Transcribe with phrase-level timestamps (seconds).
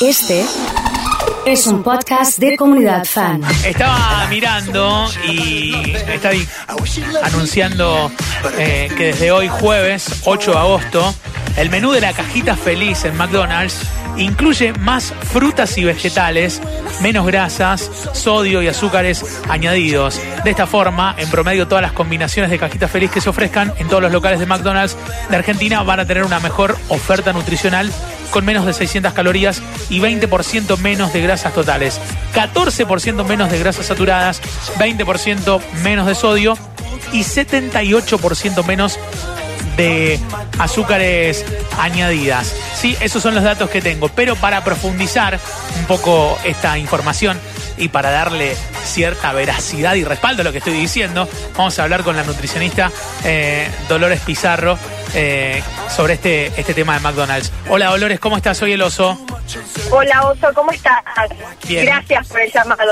[0.00, 0.44] Este
[1.46, 3.40] es un podcast de comunidad fan.
[3.64, 6.46] Estaba mirando y está ahí
[7.22, 8.10] anunciando
[8.58, 11.14] eh, que desde hoy jueves 8 de agosto
[11.56, 13.80] el menú de la cajita feliz en McDonald's
[14.18, 16.60] incluye más frutas y vegetales,
[17.00, 20.20] menos grasas, sodio y azúcares añadidos.
[20.44, 23.88] De esta forma, en promedio todas las combinaciones de cajita feliz que se ofrezcan en
[23.88, 24.96] todos los locales de McDonald's
[25.30, 27.90] de Argentina van a tener una mejor oferta nutricional
[28.30, 32.00] con menos de 600 calorías y 20% menos de grasas totales,
[32.34, 34.40] 14% menos de grasas saturadas,
[34.78, 36.56] 20% menos de sodio
[37.12, 38.98] y 78% menos
[39.76, 40.18] de
[40.58, 41.44] azúcares
[41.78, 42.54] añadidas.
[42.74, 45.38] Sí, esos son los datos que tengo, pero para profundizar
[45.78, 47.38] un poco esta información
[47.78, 48.56] y para darle
[48.86, 52.90] cierta veracidad y respaldo a lo que estoy diciendo, vamos a hablar con la nutricionista
[53.24, 54.78] eh, Dolores Pizarro
[55.14, 57.52] eh, sobre este, este tema de McDonald's.
[57.68, 58.56] Hola Dolores, ¿cómo estás?
[58.58, 59.18] Soy el oso.
[59.90, 61.02] Hola Oso, ¿cómo estás?
[61.68, 61.86] Bien.
[61.86, 62.82] Gracias por el llamado.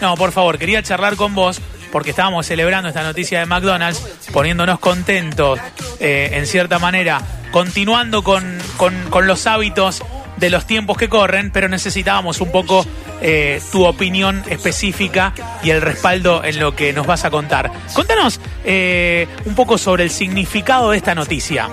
[0.00, 4.00] No, por favor, quería charlar con vos porque estábamos celebrando esta noticia de McDonald's,
[4.32, 5.60] poniéndonos contentos,
[6.00, 10.02] eh, en cierta manera, continuando con, con, con los hábitos
[10.36, 12.84] de los tiempos que corren, pero necesitábamos un poco
[13.20, 17.70] eh, tu opinión específica y el respaldo en lo que nos vas a contar.
[17.94, 21.68] Contanos eh, un poco sobre el significado de esta noticia.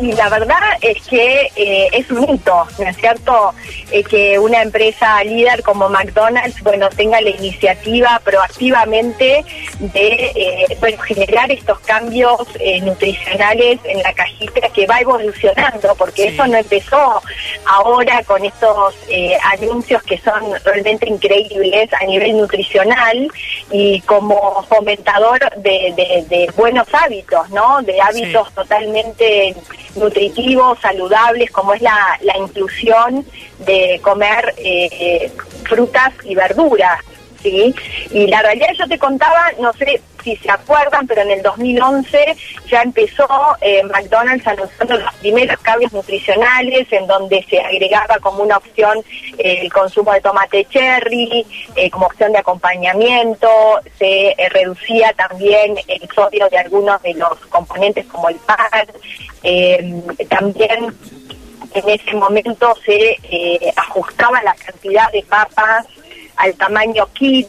[0.00, 3.54] Y la verdad es que eh, es un hito, ¿no es cierto?
[3.92, 9.44] Eh, que una empresa líder como McDonald's, bueno, tenga la iniciativa proactivamente
[9.78, 12.40] de, eh, bueno, generar estos cambios
[12.82, 16.28] nutricionales en la cajita que va evolucionando, porque Sí.
[16.34, 17.22] eso no empezó
[17.66, 18.94] ahora con estos
[19.52, 23.28] anuncios que son realmente increíbles a nivel nutricional
[23.70, 27.80] y como fomentador de, de- de buenos hábitos, ¿no?
[27.82, 29.54] De hábitos totalmente
[29.96, 33.24] nutritivos, saludables, como es la, la inclusión
[33.60, 35.30] de comer eh,
[35.64, 37.00] frutas y verduras.
[37.44, 37.74] ¿Sí?
[38.10, 42.36] Y la realidad yo te contaba, no sé si se acuerdan, pero en el 2011
[42.68, 43.28] ya empezó
[43.60, 48.98] eh, McDonald's anunciando los primeros cambios nutricionales en donde se agregaba como una opción
[49.38, 51.46] eh, el consumo de tomate cherry,
[51.76, 53.48] eh, como opción de acompañamiento,
[53.98, 58.86] se reducía también el sodio de algunos de los componentes como el pan,
[59.42, 60.94] eh, también
[61.74, 63.18] en ese momento se
[63.76, 65.86] ajustaba la cantidad de papas
[66.36, 67.48] al tamaño kit,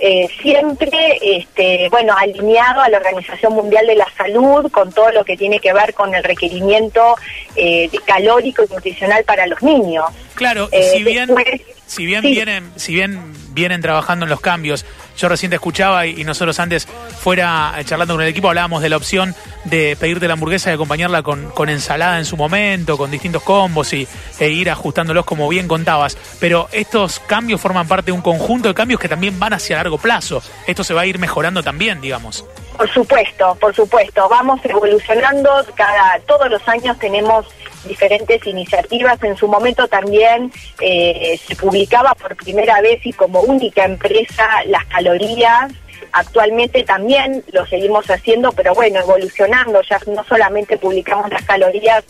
[0.00, 5.24] eh, siempre, este, bueno, alineado a la Organización Mundial de la Salud con todo lo
[5.24, 7.14] que tiene que ver con el requerimiento
[7.54, 10.06] eh, calórico y nutricional para los niños.
[10.34, 12.32] Claro, y Eh, si bien, después- si bien sí.
[12.32, 14.84] vienen, si bien vienen trabajando en los cambios,
[15.16, 18.88] yo recién te escuchaba y, nosotros antes fuera eh, charlando con el equipo hablábamos de
[18.88, 23.10] la opción de pedirte la hamburguesa y acompañarla con, con ensalada en su momento, con
[23.10, 24.06] distintos combos y,
[24.38, 26.16] e ir ajustándolos como bien contabas.
[26.40, 29.98] Pero estos cambios forman parte de un conjunto de cambios que también van hacia largo
[29.98, 30.42] plazo.
[30.66, 32.44] Esto se va a ir mejorando también, digamos.
[32.76, 34.28] Por supuesto, por supuesto.
[34.28, 35.64] Vamos evolucionando.
[35.74, 37.46] Cada, todos los años tenemos
[37.86, 39.22] diferentes iniciativas.
[39.22, 44.84] En su momento también eh, se publicaba por primera vez y como única empresa las
[44.86, 45.72] calorías.
[46.12, 49.80] Actualmente también lo seguimos haciendo, pero bueno, evolucionando.
[49.82, 52.04] Ya no solamente publicamos las calorías,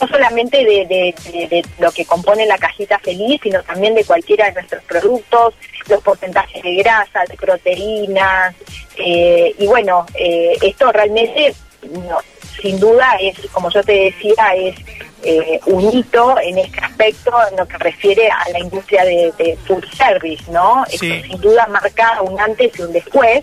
[0.00, 4.82] no solamente de, lo que compone la cajita feliz, sino también de cualquiera de nuestros
[4.84, 5.54] productos,
[5.88, 8.54] los porcentajes de grasa, de proteínas,
[8.96, 11.54] eh, y bueno, eh, esto realmente,
[11.90, 12.18] no,
[12.60, 14.76] sin duda, es, como yo te decía, es
[15.22, 19.58] eh, un hito en este aspecto en lo que refiere a la industria de, de
[19.66, 20.84] food service, ¿no?
[20.84, 23.42] Esto sin duda marca un antes y un después,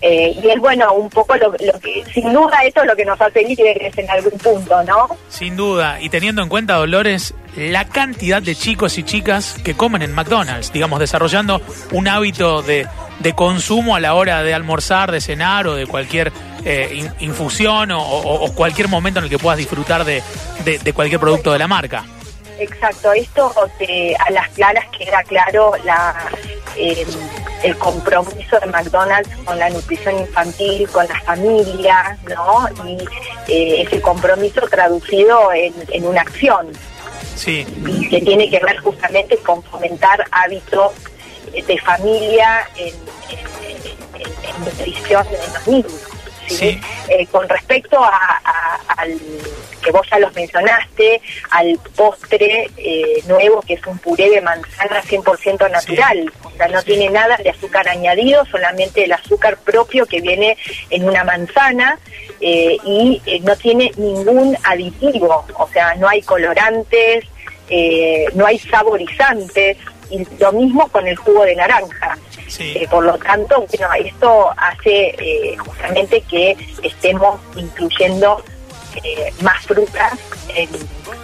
[0.00, 3.04] eh, y es bueno, un poco lo, lo que, sin duda, esto es lo que
[3.04, 5.16] nos hace líderes en algún punto, ¿no?
[5.28, 10.02] Sin duda, y teniendo en cuenta, Dolores, la cantidad de chicos y chicas que comen
[10.02, 11.60] en McDonald's, digamos, desarrollando
[11.92, 12.86] un hábito de,
[13.20, 16.32] de consumo a la hora de almorzar, de cenar o de cualquier
[16.64, 20.22] eh, in- infusión o, o- o cualquier momento en el que puedas disfrutar de,
[20.64, 22.04] de- de cualquier producto de la marca.
[22.58, 23.52] Exacto, esto
[24.18, 26.14] a las claras queda claro la,
[26.76, 27.04] eh,
[27.64, 32.68] el compromiso de McDonald's con la nutrición infantil, con la familia, ¿no?
[32.86, 32.98] Y
[33.52, 36.68] eh, ese compromiso traducido en, en una acción
[37.34, 37.64] Sí,
[38.10, 40.92] que tiene que ver justamente con fomentar hábitos
[41.54, 46.00] eh, de familia en, en- en- en nutrición de los niños.
[46.52, 46.72] ¿Sí?
[46.72, 46.80] Sí.
[47.08, 49.18] Eh, con respecto a- a- al
[49.82, 51.20] que vos ya los mencionaste,
[51.50, 56.80] al postre eh, nuevo que es un puré de manzana 100% natural, o sea, no
[56.80, 56.86] Sí.
[56.86, 60.56] tiene nada de azúcar añadido, solamente el azúcar propio que viene
[60.90, 61.98] en una manzana
[62.40, 67.24] eh, y eh, no tiene ningún aditivo, o sea, no hay colorantes,
[68.34, 69.78] no hay saborizantes,
[70.12, 72.18] y lo mismo con el jugo de naranja.
[72.58, 78.44] Eh, por lo tanto, bueno, esto hace eh, justamente que estemos incluyendo
[79.40, 80.12] más frutas
[80.54, 80.68] en,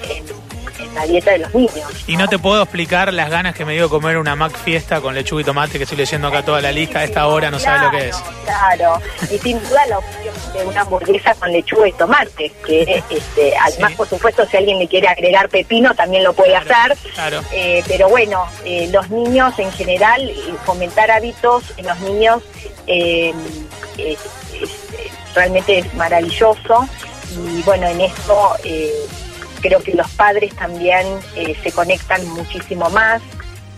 [0.09, 2.05] en la dieta de los niños.
[2.07, 5.15] Y no te puedo explicar las ganas que me dio comer una Mac Fiesta con
[5.15, 7.01] lechuga y tomate, que estoy leyendo acá toda la lista.
[7.01, 8.17] A esta hora no sabes lo que es.
[8.45, 9.01] Claro,
[9.31, 10.18] y sin duda la opción
[10.53, 14.89] de una hamburguesa con lechuga y tomate, que este, además, por supuesto, si alguien le
[14.89, 16.97] quiere agregar pepino, también lo puede hacer.
[17.15, 17.43] Claro.
[17.53, 20.33] Eh, pero bueno, eh, los niños en general,
[20.65, 22.43] fomentar hábitos en los niños
[22.87, 23.33] eh,
[25.35, 26.89] realmente es maravilloso.
[27.37, 28.53] Y bueno, en esto
[29.61, 31.07] creo que los padres también
[31.63, 33.21] se conectan muchísimo más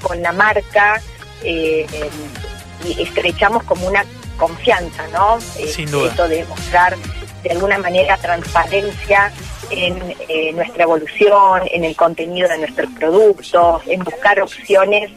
[0.01, 1.03] con la marca
[1.43, 4.05] y estrechamos como una
[4.41, 5.39] confianza, ¿no?
[5.41, 6.09] Sin duda.
[6.09, 6.97] Esto de mostrar
[7.43, 9.33] de alguna manera transparencia
[9.71, 9.97] en
[10.29, 15.11] eh, nuestra evolución, en el contenido de nuestros productos, en buscar opciones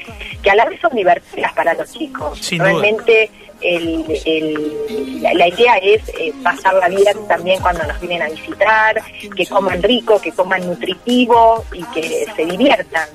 [0.43, 2.37] que a la vez son divertidas para los chicos.
[2.39, 3.31] Sin Realmente
[3.61, 9.01] el, la, idea es eh, pasarla bien también cuando nos vienen a visitar,
[9.35, 13.07] que coman rico, que coman nutritivo y que se diviertan.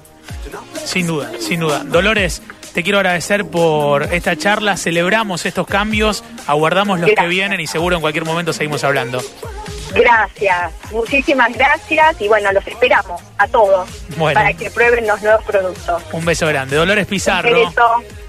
[0.84, 1.84] Sin duda, sin duda.
[1.84, 7.66] Dolores, te quiero agradecer por esta charla, celebramos estos cambios, aguardamos los que vienen y
[7.66, 9.22] seguro en cualquier momento seguimos hablando.
[9.94, 13.88] Gracias, muchísimas gracias y bueno, los esperamos a todos
[14.18, 16.02] para que prueben los nuevos productos.
[16.12, 16.76] Un beso grande.
[16.76, 17.72] Dolores Pizarro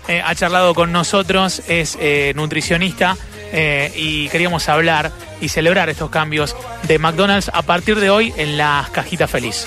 [0.07, 3.17] eh, ha charlado con nosotros, es eh, nutricionista
[3.51, 8.57] eh, y queríamos hablar y celebrar estos cambios de McDonald's a partir de hoy en
[8.57, 9.65] las cajitas feliz.